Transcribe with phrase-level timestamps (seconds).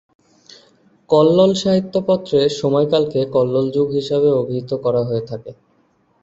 [1.09, 5.51] কল্লোল সাহিত্য পত্রের সময়কালকে কল্লোল যুগ হিসাবে অভিহিত করা হয়ে থাকে।